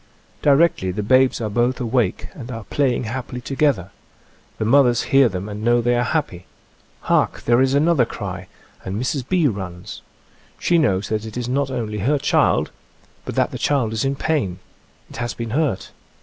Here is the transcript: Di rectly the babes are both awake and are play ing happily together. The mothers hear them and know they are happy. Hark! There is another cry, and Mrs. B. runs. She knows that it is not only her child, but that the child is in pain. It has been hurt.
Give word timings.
Di 0.41 0.49
rectly 0.49 0.89
the 0.91 1.03
babes 1.03 1.39
are 1.41 1.47
both 1.51 1.79
awake 1.79 2.27
and 2.33 2.49
are 2.49 2.63
play 2.63 2.95
ing 2.95 3.03
happily 3.03 3.39
together. 3.39 3.91
The 4.57 4.65
mothers 4.65 5.03
hear 5.13 5.29
them 5.29 5.47
and 5.47 5.63
know 5.63 5.79
they 5.79 5.95
are 5.95 6.01
happy. 6.03 6.47
Hark! 7.01 7.41
There 7.43 7.61
is 7.61 7.75
another 7.75 8.03
cry, 8.05 8.47
and 8.83 8.99
Mrs. 8.99 9.29
B. 9.29 9.45
runs. 9.45 10.01
She 10.57 10.79
knows 10.79 11.09
that 11.09 11.23
it 11.23 11.37
is 11.37 11.47
not 11.47 11.69
only 11.69 11.99
her 11.99 12.17
child, 12.17 12.71
but 13.25 13.35
that 13.35 13.51
the 13.51 13.59
child 13.59 13.93
is 13.93 14.03
in 14.03 14.15
pain. 14.15 14.57
It 15.07 15.17
has 15.17 15.35
been 15.35 15.51
hurt. 15.51 15.91